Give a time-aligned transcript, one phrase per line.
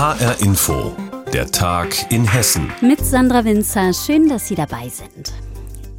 [0.00, 0.96] HR Info,
[1.30, 2.72] der Tag in Hessen.
[2.80, 5.34] Mit Sandra Winzer, schön, dass Sie dabei sind.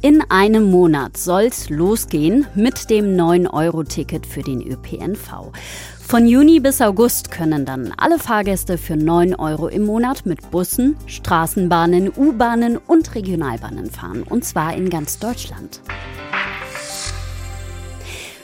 [0.00, 5.52] In einem Monat soll's losgehen mit dem 9-Euro-Ticket für den ÖPNV.
[6.00, 10.96] Von Juni bis August können dann alle Fahrgäste für 9 Euro im Monat mit Bussen,
[11.06, 14.24] Straßenbahnen, U-Bahnen und Regionalbahnen fahren.
[14.24, 15.80] Und zwar in ganz Deutschland.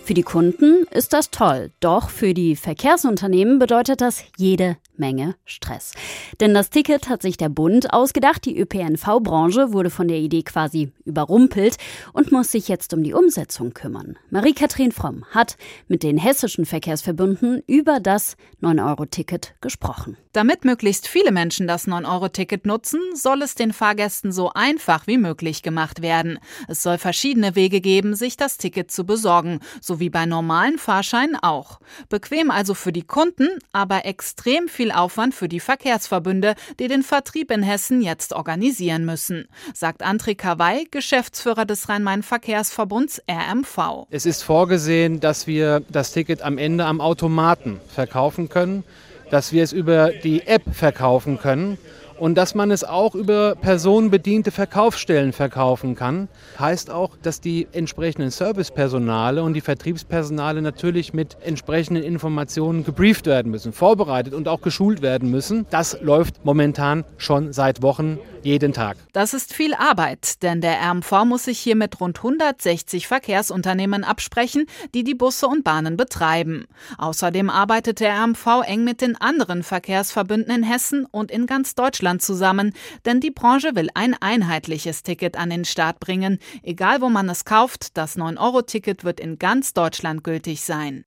[0.08, 5.92] Für die Kunden ist das toll, doch für die Verkehrsunternehmen bedeutet das jede Menge Stress.
[6.40, 10.92] Denn das Ticket hat sich der Bund ausgedacht, die ÖPNV-Branche wurde von der Idee quasi
[11.04, 11.76] überrumpelt
[12.14, 14.18] und muss sich jetzt um die Umsetzung kümmern.
[14.30, 15.56] Marie-Kathrin Fromm hat
[15.88, 20.16] mit den hessischen Verkehrsverbünden über das 9-Euro-Ticket gesprochen.
[20.32, 25.62] Damit möglichst viele Menschen das 9-Euro-Ticket nutzen, soll es den Fahrgästen so einfach wie möglich
[25.62, 26.38] gemacht werden.
[26.66, 31.36] Es soll verschiedene Wege geben, sich das Ticket zu besorgen, so wie bei normalen Fahrscheinen
[31.36, 31.80] auch.
[32.08, 37.50] Bequem also für die Kunden, aber extrem viel Aufwand für die Verkehrsverbünde, die den Vertrieb
[37.50, 44.06] in Hessen jetzt organisieren müssen, sagt André Kawai, Geschäftsführer des Rhein-Main-Verkehrsverbunds RMV.
[44.10, 48.84] Es ist vorgesehen, dass wir das Ticket am Ende am Automaten verkaufen können,
[49.30, 51.78] dass wir es über die App verkaufen können
[52.18, 58.30] und dass man es auch über personenbediente Verkaufsstellen verkaufen kann, heißt auch, dass die entsprechenden
[58.30, 65.02] Servicepersonale und die Vertriebspersonale natürlich mit entsprechenden Informationen gebrieft werden müssen, vorbereitet und auch geschult
[65.02, 65.66] werden müssen.
[65.70, 68.96] Das läuft momentan schon seit Wochen jeden Tag.
[69.12, 74.66] Das ist viel Arbeit, denn der RMV muss sich hier mit rund 160 Verkehrsunternehmen absprechen,
[74.94, 76.66] die die Busse und Bahnen betreiben.
[76.98, 82.07] Außerdem arbeitet der RMV eng mit den anderen Verkehrsverbünden in Hessen und in ganz Deutschland
[82.18, 82.72] zusammen,
[83.04, 86.38] denn die Branche will ein einheitliches Ticket an den Start bringen.
[86.62, 91.04] Egal wo man es kauft, das 9-Euro-Ticket wird in ganz Deutschland gültig sein.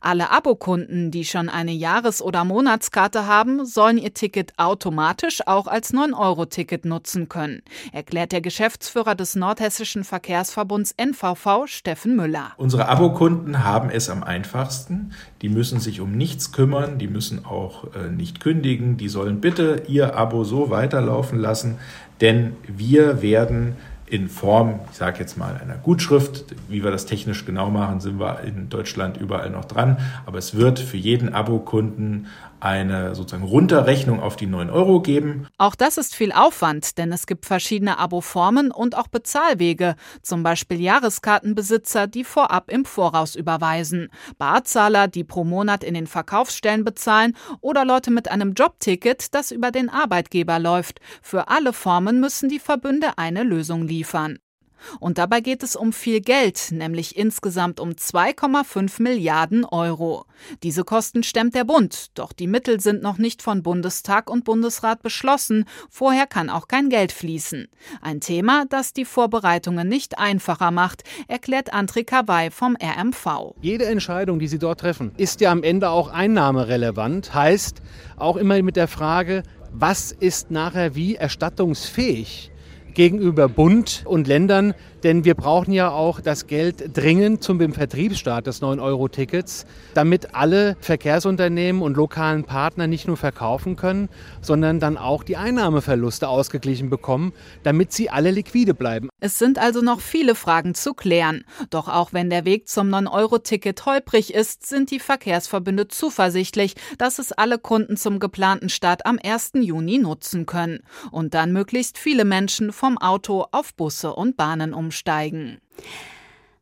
[0.00, 5.92] Alle Abokunden, die schon eine Jahres- oder Monatskarte haben, sollen ihr Ticket automatisch auch als
[5.92, 12.52] 9-Euro-Ticket nutzen können, erklärt der Geschäftsführer des Nordhessischen Verkehrsverbunds NVV, Steffen Müller.
[12.56, 15.12] Unsere Abokunden haben es am einfachsten.
[15.42, 19.84] Die müssen sich um nichts kümmern, die müssen auch äh, nicht kündigen, die sollen bitte
[19.88, 21.78] ihr Abo so weiterlaufen lassen,
[22.20, 23.76] denn wir werden
[24.10, 26.44] in Form, ich sage jetzt mal, einer Gutschrift.
[26.68, 29.98] Wie wir das technisch genau machen, sind wir in Deutschland überall noch dran.
[30.26, 32.26] Aber es wird für jeden Abokunden
[32.60, 35.48] eine sozusagen Runterrechnung auf die 9 Euro geben.
[35.58, 40.80] Auch das ist viel Aufwand, denn es gibt verschiedene Aboformen und auch Bezahlwege, zum Beispiel
[40.80, 47.84] Jahreskartenbesitzer, die vorab im Voraus überweisen, Barzahler, die pro Monat in den Verkaufsstellen bezahlen oder
[47.84, 51.00] Leute mit einem Jobticket, das über den Arbeitgeber läuft.
[51.22, 54.38] Für alle Formen müssen die Verbünde eine Lösung liefern.
[54.98, 60.24] Und dabei geht es um viel Geld, nämlich insgesamt um 2,5 Milliarden Euro.
[60.62, 65.02] Diese Kosten stemmt der Bund, doch die Mittel sind noch nicht von Bundestag und Bundesrat
[65.02, 67.68] beschlossen, vorher kann auch kein Geld fließen.
[68.00, 73.54] Ein Thema, das die Vorbereitungen nicht einfacher macht, erklärt André Kawai vom RMV.
[73.60, 77.82] Jede Entscheidung, die Sie dort treffen, ist ja am Ende auch einnahmerelevant, heißt
[78.16, 79.42] auch immer mit der Frage,
[79.72, 82.50] was ist nachher wie erstattungsfähig?
[83.00, 84.74] Gegenüber Bund und Ländern,
[85.04, 91.80] denn wir brauchen ja auch das Geld dringend zum Vertriebsstart des 9-Euro-Tickets, damit alle Verkehrsunternehmen
[91.80, 94.10] und lokalen Partner nicht nur verkaufen können,
[94.42, 99.09] sondern dann auch die Einnahmeverluste ausgeglichen bekommen, damit sie alle liquide bleiben.
[99.20, 101.44] Es sind also noch viele Fragen zu klären.
[101.68, 107.32] Doch auch wenn der Weg zum 9-Euro-Ticket holprig ist, sind die Verkehrsverbünde zuversichtlich, dass es
[107.32, 109.52] alle Kunden zum geplanten Start am 1.
[109.54, 110.80] Juni nutzen können
[111.10, 115.60] und dann möglichst viele Menschen vom Auto auf Busse und Bahnen umsteigen.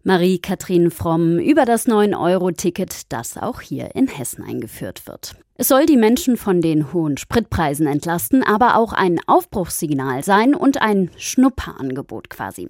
[0.02, 5.36] Marie-Kathrin Fromm über das 9-Euro-Ticket, das auch hier in Hessen eingeführt wird.
[5.60, 10.80] Es soll die Menschen von den hohen Spritpreisen entlasten, aber auch ein Aufbruchssignal sein und
[10.80, 12.68] ein Schnupperangebot quasi.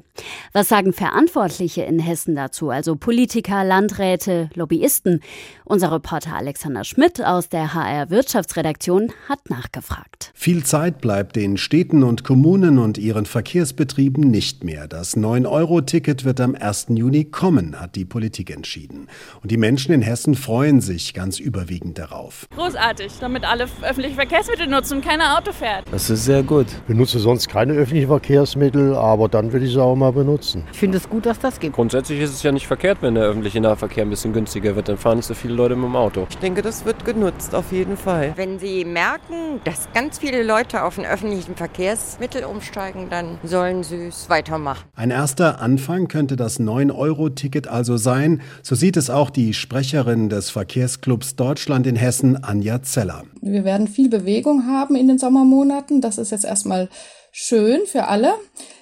[0.54, 5.20] Was sagen Verantwortliche in Hessen dazu, also Politiker, Landräte, Lobbyisten?
[5.66, 10.32] Unser Reporter Alexander Schmidt aus der HR Wirtschaftsredaktion hat nachgefragt.
[10.32, 14.88] Viel Zeit bleibt den Städten und Kommunen und ihren Verkehrsbetrieben nicht mehr.
[14.88, 16.86] Das 9-Euro-Ticket wird am 1.
[16.94, 19.08] Juni kommen, hat die Politik entschieden.
[19.42, 22.46] Und die Menschen in Hessen freuen sich ganz überwiegend darauf.
[22.56, 25.84] Groß großartig, damit alle öffentliche Verkehrsmittel nutzen und keiner Auto fährt.
[25.90, 26.66] Das ist sehr gut.
[26.68, 30.64] Ich benutze sonst keine öffentlichen Verkehrsmittel, aber dann will ich sie auch mal benutzen.
[30.72, 31.72] Ich finde es gut, dass das geht.
[31.72, 34.88] Grundsätzlich ist es ja nicht verkehrt, wenn der öffentliche Nahverkehr ein bisschen günstiger wird.
[34.88, 36.26] Dann fahren nicht so viele Leute mit dem Auto.
[36.30, 38.32] Ich denke, das wird genutzt, auf jeden Fall.
[38.36, 44.06] Wenn Sie merken, dass ganz viele Leute auf ein öffentlichen Verkehrsmittel umsteigen, dann sollen Sie
[44.06, 44.84] es weitermachen.
[44.94, 48.40] Ein erster Anfang könnte das 9-Euro-Ticket also sein.
[48.62, 53.24] So sieht es auch die Sprecherin des Verkehrsclubs Deutschland in Hessen, Anja Anja Zeller.
[53.40, 56.02] Wir werden viel Bewegung haben in den Sommermonaten.
[56.02, 56.90] Das ist jetzt erstmal
[57.32, 58.34] schön für alle.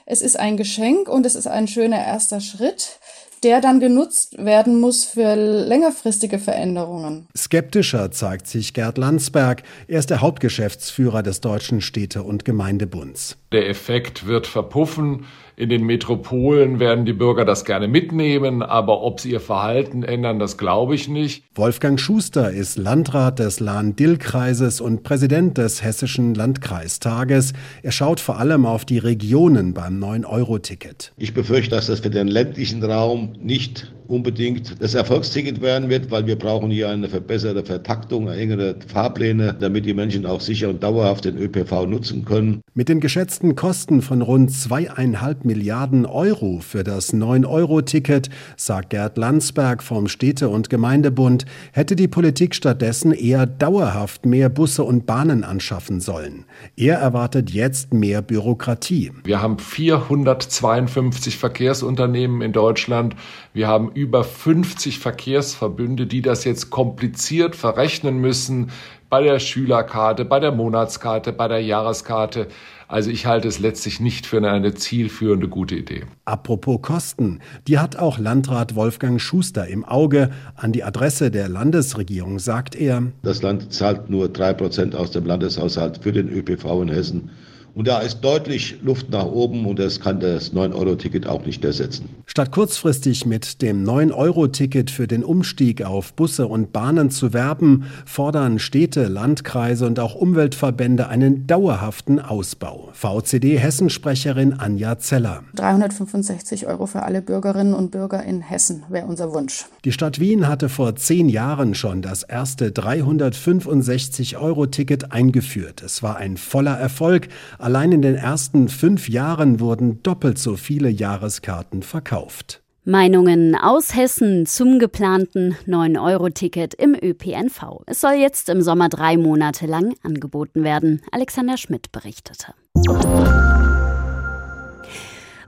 [0.07, 2.99] Es ist ein Geschenk und es ist ein schöner erster Schritt
[3.43, 7.29] der dann genutzt werden muss für längerfristige Veränderungen.
[7.37, 9.63] Skeptischer zeigt sich Gerd Landsberg.
[9.87, 13.37] Er ist der Hauptgeschäftsführer des Deutschen Städte- und Gemeindebunds.
[13.53, 15.27] Der Effekt wird verpuffen.
[15.59, 20.39] In den Metropolen werden die Bürger das gerne mitnehmen, aber ob sie ihr Verhalten ändern,
[20.39, 21.45] das glaube ich nicht.
[21.55, 27.55] Wolfgang Schuster ist Landrat des Lahn-Dill-Kreises und Präsident des Hessischen Landkreistages.
[27.83, 31.15] Er schaut vor allem auf die Regionen beim 9-Euro-Ticket.
[31.17, 36.27] Ich befürchte, dass das für den ländlichen Raum nicht unbedingt das Erfolgsticket werden wird, weil
[36.27, 41.25] wir brauchen hier eine verbesserte Vertaktung, engere Fahrpläne, damit die Menschen auch sicher und dauerhaft
[41.25, 42.61] den ÖPV nutzen können.
[42.75, 49.83] Mit den geschätzten Kosten von rund zweieinhalb Milliarden Euro für das 9-Euro-Ticket, sagt Gerd Landsberg
[49.83, 56.01] vom Städte- und Gemeindebund, hätte die Politik stattdessen eher dauerhaft mehr Busse und Bahnen anschaffen
[56.01, 56.45] sollen.
[56.77, 59.13] Er erwartet jetzt mehr Bürokratie.
[59.25, 63.17] Wir haben 452 Verkehrsunternehmen in Deutschland.
[63.53, 68.71] Wir haben über 50 Verkehrsverbünde, die das jetzt kompliziert verrechnen müssen
[69.09, 72.49] bei der Schülerkarte, bei der Monatskarte, bei der Jahreskarte.
[72.89, 76.05] Also ich halte es letztlich nicht für eine zielführende gute Idee.
[76.27, 80.31] Apropos Kosten, die hat auch Landrat Wolfgang Schuster im Auge.
[80.57, 85.25] An die Adresse der Landesregierung sagt er, das Land zahlt nur drei Prozent aus dem
[85.25, 87.31] Landeshaushalt für den ÖPV in Hessen.
[87.77, 92.09] Und da ist deutlich Luft nach oben und das kann das 9-Euro-Ticket auch nicht ersetzen.
[92.25, 98.61] Statt kurzfristig mit dem 9-Euro-Ticket für den Umstieg auf Busse und Bahnen zu werben, fordern
[98.61, 102.89] Städte, Landkreise und auch Umweltverbände einen dauerhaften Ausbau.
[102.95, 105.43] VCD-Hessensprecherin Anja Zeller.
[105.57, 109.67] 365 Euro für alle Bürgerinnen und Bürger in Hessen wäre unser Wunsch.
[109.85, 115.83] Die Stadt Wien hatte vor zehn Jahren schon das erste 365-Euro-Ticket eingeführt.
[115.83, 117.29] Es war ein voller Erfolg.
[117.67, 122.63] Allein in den ersten fünf Jahren wurden doppelt so viele Jahreskarten verkauft.
[122.85, 127.83] Meinungen aus Hessen zum geplanten 9-Euro-Ticket im ÖPNV.
[127.87, 131.03] Es soll jetzt im Sommer drei Monate lang angeboten werden.
[131.11, 132.55] Alexander Schmidt berichtete.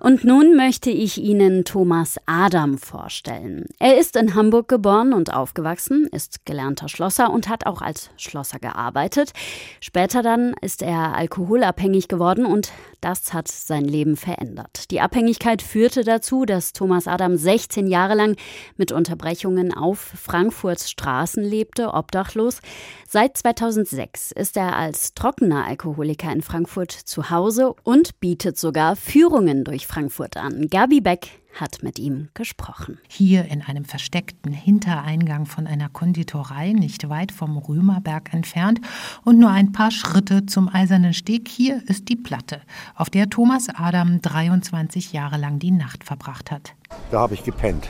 [0.00, 3.66] Und nun möchte ich Ihnen Thomas Adam vorstellen.
[3.80, 8.60] Er ist in Hamburg geboren und aufgewachsen, ist gelernter Schlosser und hat auch als Schlosser
[8.60, 9.32] gearbeitet.
[9.80, 14.90] Später dann ist er alkoholabhängig geworden und das hat sein Leben verändert.
[14.90, 18.36] Die Abhängigkeit führte dazu, dass Thomas Adam 16 Jahre lang
[18.76, 22.60] mit Unterbrechungen auf Frankfurts Straßen lebte, obdachlos.
[23.08, 29.64] Seit 2006 ist er als trockener Alkoholiker in Frankfurt zu Hause und bietet sogar Führungen
[29.64, 30.68] durch Frankfurt an.
[30.68, 32.98] Gabi Beck hat mit ihm gesprochen.
[33.08, 38.80] Hier in einem versteckten Hintereingang von einer Konditorei nicht weit vom Römerberg entfernt
[39.24, 42.60] und nur ein paar Schritte zum Eisernen Steg, hier ist die Platte,
[42.94, 46.74] auf der Thomas Adam 23 Jahre lang die Nacht verbracht hat.
[47.10, 47.88] Da habe ich gepennt.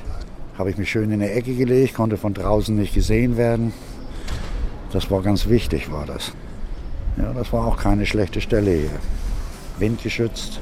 [0.56, 3.72] Habe ich mich schön in der Ecke gelegt, konnte von draußen nicht gesehen werden.
[4.92, 6.32] Das war ganz wichtig, war das.
[7.16, 8.90] Ja, das war auch keine schlechte Stelle hier.
[9.78, 10.60] Windgeschützt.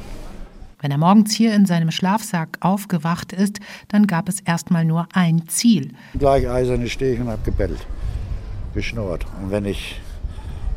[0.81, 5.49] Wenn er morgens hier in seinem Schlafsack aufgewacht ist, dann gab es erstmal nur ein
[5.49, 5.93] Ziel.
[6.19, 7.87] Gleich eiserne Steg und hab gebettelt,
[8.75, 9.25] geschnurrt.
[9.40, 10.00] Und wenn ich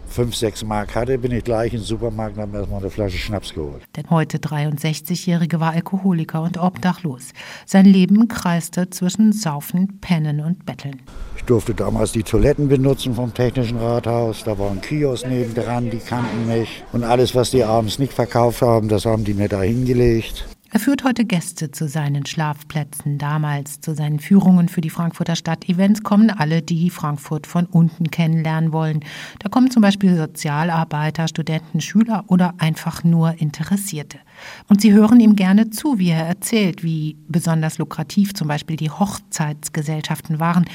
[0.07, 3.18] fünf, sechs Mark hatte, bin ich gleich in den Supermarkt und habe erstmal eine Flasche
[3.18, 3.84] Schnaps geholt.
[3.96, 7.34] Der heute 63-Jährige war Alkoholiker und obdachlos.
[7.65, 11.01] Sein Leben kreiste zwischen Saufen, Pennen und Betteln.
[11.50, 14.44] Ich durfte damals die Toiletten benutzen vom Technischen Rathaus.
[14.44, 16.84] Da war ein Kiosk nebendran, die kannten mich.
[16.91, 20.48] Und alles, was die abends nicht verkauft haben, das haben die mir da hingelegt.
[20.71, 23.17] Er führt heute Gäste zu seinen Schlafplätzen.
[23.17, 28.71] Damals zu seinen Führungen für die Frankfurter Stadtevents kommen alle, die Frankfurt von unten kennenlernen
[28.71, 28.99] wollen.
[29.39, 34.19] Da kommen zum Beispiel Sozialarbeiter, Studenten, Schüler oder einfach nur Interessierte.
[34.67, 38.91] Und sie hören ihm gerne zu, wie er erzählt, wie besonders lukrativ zum Beispiel die
[38.91, 40.65] Hochzeitsgesellschaften waren,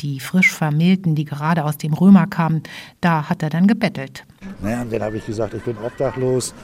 [0.00, 2.62] die frisch Vermählten, die gerade aus dem Römer kamen.
[3.02, 4.24] Da hat er dann gebettelt.
[4.62, 6.54] Naja, und dann habe ich gesagt, ich bin obdachlos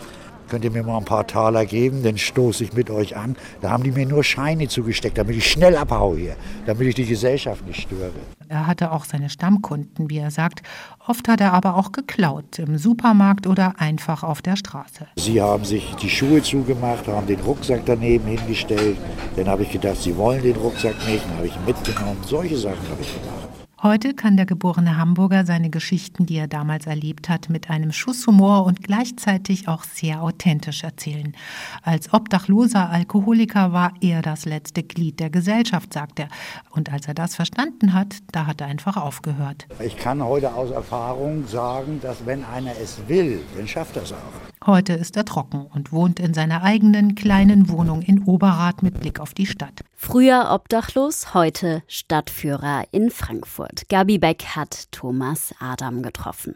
[0.49, 3.37] könnt ihr mir mal ein paar Taler geben, dann stoße ich mit euch an.
[3.61, 6.37] Da haben die mir nur Scheine zugesteckt, damit ich schnell abhaue hier,
[6.67, 8.13] damit ich die Gesellschaft nicht störe.
[8.49, 10.63] Er hatte auch seine Stammkunden, wie er sagt.
[11.07, 15.07] Oft hat er aber auch geklaut, im Supermarkt oder einfach auf der Straße.
[15.17, 18.97] Sie haben sich die Schuhe zugemacht, haben den Rucksack daneben hingestellt.
[19.37, 22.19] Dann habe ich gedacht, sie wollen den Rucksack nicht, dann habe ich ihn mitgenommen.
[22.27, 23.68] Solche Sachen habe ich gemacht.
[23.81, 28.27] Heute kann der geborene Hamburger seine Geschichten, die er damals erlebt hat, mit einem Schuss
[28.27, 31.37] Humor und gleichzeitig auch sehr authentisch erzählen.
[31.85, 36.29] Als obdachloser Alkoholiker war er das letzte Glied der Gesellschaft, sagt er.
[36.71, 39.69] Und als er das verstanden hat, da hat er einfach aufgehört.
[39.79, 44.13] Ich kann heute aus Erfahrung sagen, dass wenn einer es will, dann schafft er es
[44.13, 44.58] auch.
[44.67, 49.21] Heute ist er trocken und wohnt in seiner eigenen kleinen Wohnung in Oberrat mit Blick
[49.21, 49.85] auf die Stadt.
[49.95, 53.89] Früher obdachlos, heute Stadtführer in Frankfurt.
[53.89, 56.55] Gabi Beck hat Thomas Adam getroffen.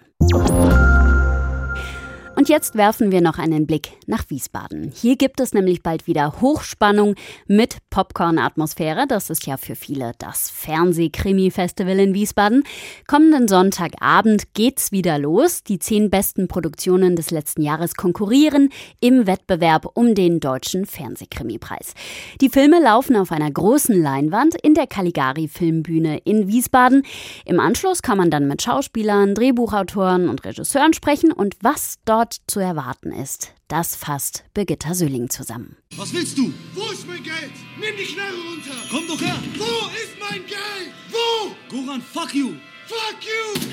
[2.42, 4.90] Und jetzt werfen wir noch einen Blick nach Wiesbaden.
[4.92, 7.14] Hier gibt es nämlich bald wieder Hochspannung
[7.46, 9.06] mit Popcorn-Atmosphäre.
[9.06, 12.64] Das ist ja für viele das Fernsehkrimi-Festival in Wiesbaden.
[13.06, 15.62] Kommenden Sonntagabend geht's wieder los.
[15.62, 18.70] Die zehn besten Produktionen des letzten Jahres konkurrieren
[19.00, 21.94] im Wettbewerb um den deutschen Fernsehkrimi-Preis.
[22.40, 27.04] Die Filme laufen auf einer großen Leinwand in der Caligari Filmbühne in Wiesbaden.
[27.44, 32.50] Im Anschluss kann man dann mit Schauspielern, Drehbuchautoren und Regisseuren sprechen und was dort dort
[32.50, 35.76] zu erwarten ist, das fasst Birgitta Söhling zusammen.
[35.96, 36.52] Was willst du?
[36.74, 37.52] Wo ist mein Geld?
[37.78, 38.76] Nimm die Knarre runter!
[38.90, 39.36] Komm doch her!
[39.56, 40.92] Wo ist mein Geld?
[41.10, 41.54] Wo?
[41.68, 42.54] Goran, fuck you!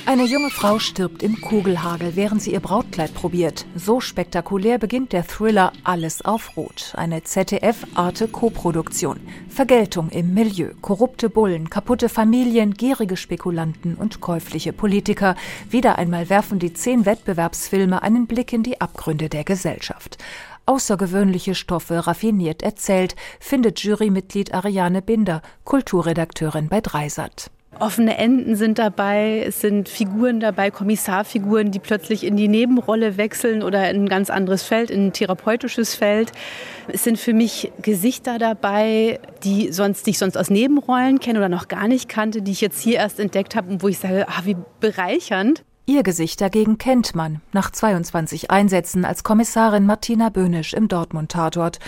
[0.05, 3.65] Eine junge Frau stirbt im Kugelhagel, während sie ihr Brautkleid probiert.
[3.75, 9.19] So spektakulär beginnt der Thriller Alles auf Rot, eine ZDF-Arte-Koproduktion.
[9.47, 15.35] Vergeltung im Milieu, korrupte Bullen, kaputte Familien, gierige Spekulanten und käufliche Politiker.
[15.69, 20.17] Wieder einmal werfen die zehn Wettbewerbsfilme einen Blick in die Abgründe der Gesellschaft
[20.65, 27.49] außergewöhnliche Stoffe raffiniert erzählt, findet Jurymitglied Ariane Binder, Kulturredakteurin bei Dreisat.
[27.77, 33.63] Offene Enden sind dabei, es sind Figuren dabei, Kommissarfiguren, die plötzlich in die Nebenrolle wechseln
[33.63, 36.31] oder in ein ganz anderes Feld, in ein therapeutisches Feld.
[36.87, 41.47] Es sind für mich Gesichter dabei, die, sonst, die ich sonst aus Nebenrollen kenne oder
[41.47, 44.27] noch gar nicht kannte, die ich jetzt hier erst entdeckt habe und wo ich sage,
[44.27, 45.63] ah, wie bereichernd.
[45.89, 51.79] Ihr Gesicht dagegen kennt man nach 22 Einsätzen als Kommissarin Martina Böhnisch im Dortmund-Tatort.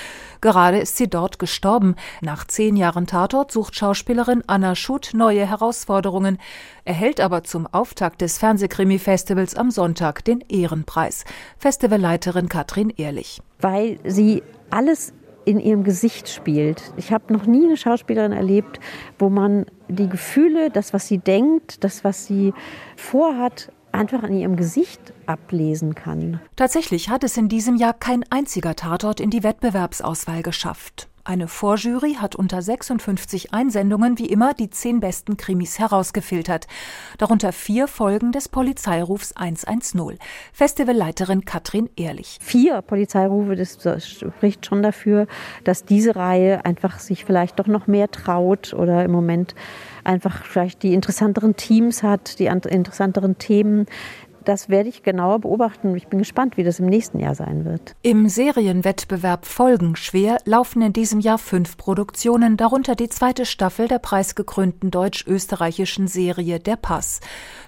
[0.42, 1.96] Gerade ist sie dort gestorben.
[2.20, 6.40] Nach zehn Jahren Tatort sucht Schauspielerin Anna Schutt neue Herausforderungen,
[6.84, 11.24] erhält aber zum Auftakt des Fernsehkrimi-Festivals am Sonntag den Ehrenpreis.
[11.60, 13.40] Festivalleiterin Katrin Ehrlich.
[13.60, 14.42] Weil sie
[14.72, 15.14] alles
[15.46, 16.92] in ihrem Gesicht spielt.
[16.98, 18.80] Ich habe noch nie eine Schauspielerin erlebt,
[19.20, 22.54] wo man die Gefühle, das, was sie denkt, das, was sie
[22.96, 26.40] vorhat, einfach an ihrem Gesicht ablesen kann.
[26.56, 31.08] Tatsächlich hat es in diesem Jahr kein einziger Tatort in die Wettbewerbsauswahl geschafft.
[31.24, 36.66] Eine Vorjury hat unter 56 Einsendungen wie immer die zehn besten Krimis herausgefiltert.
[37.20, 40.18] Darunter vier Folgen des Polizeirufs 110.
[40.52, 42.40] Festivalleiterin Katrin Ehrlich.
[42.42, 45.28] Vier Polizeirufe, das spricht schon dafür,
[45.64, 49.54] dass diese Reihe einfach sich vielleicht doch noch mehr traut oder im Moment
[50.04, 53.86] einfach vielleicht die interessanteren Teams hat, die interessanteren Themen
[54.46, 55.96] das werde ich genauer beobachten.
[55.96, 57.96] Ich bin gespannt, wie das im nächsten Jahr sein wird.
[58.02, 64.92] Im Serienwettbewerb Folgenschwer laufen in diesem Jahr fünf Produktionen, darunter die zweite Staffel der preisgekrönten
[64.92, 67.20] deutsch-österreichischen Serie Der Pass.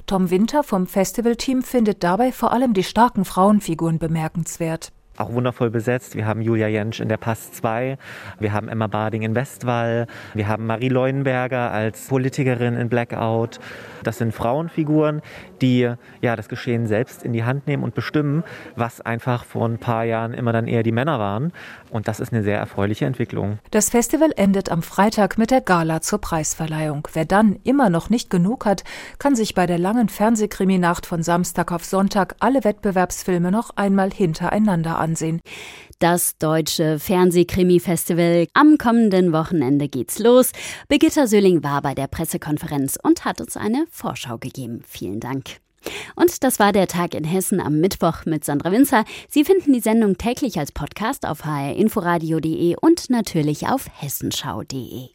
[0.06, 6.16] Tom Winter vom Festivalteam findet dabei vor allem die starken Frauenfiguren bemerkenswert auch wundervoll besetzt.
[6.16, 7.98] Wir haben Julia Jentsch in der Pass 2,
[8.40, 13.60] wir haben Emma Barding in Westwall, wir haben Marie Leuenberger als Politikerin in Blackout.
[14.04, 15.22] Das sind Frauenfiguren,
[15.64, 15.90] die
[16.22, 18.44] ja das Geschehen selbst in die Hand nehmen und bestimmen,
[18.76, 21.54] was einfach vor ein paar Jahren immer dann eher die Männer waren.
[21.90, 23.60] Und das ist eine sehr erfreuliche Entwicklung.
[23.72, 27.08] Das Festival endet am Freitag mit der Gala zur Preisverleihung.
[27.14, 28.84] Wer dann immer noch nicht genug hat,
[29.20, 35.00] kann sich bei der langen Fernsehkriminacht von Samstag auf Sonntag alle Wettbewerbsfilme noch einmal hintereinander
[35.00, 35.40] ansehen.
[36.00, 38.48] Das deutsche Fernsehkrimi-Festival.
[38.54, 40.52] Am kommenden Wochenende geht's los.
[40.88, 44.84] Birgitta Söhling war bei der Pressekonferenz und hat uns eine Vorschau gegeben.
[44.88, 45.58] Vielen Dank.
[46.16, 49.06] Und das war der Tag in Hessen am Mittwoch mit Sandra Winzer.
[49.30, 55.13] Sie finden die Sendung täglich als Podcast auf hrinforadio.de und natürlich auf hessenschau.de.